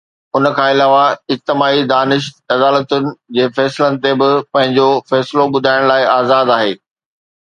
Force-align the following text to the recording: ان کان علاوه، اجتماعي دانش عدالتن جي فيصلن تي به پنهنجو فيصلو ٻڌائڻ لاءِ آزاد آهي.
ان 0.35 0.45
کان 0.55 0.69
علاوه، 0.75 1.03
اجتماعي 1.33 1.81
دانش 1.91 2.23
عدالتن 2.55 3.03
جي 3.35 3.45
فيصلن 3.57 3.93
تي 4.03 4.11
به 4.19 4.31
پنهنجو 4.51 4.89
فيصلو 5.13 5.45
ٻڌائڻ 5.53 5.81
لاءِ 5.93 6.03
آزاد 6.19 6.47
آهي. 6.57 6.73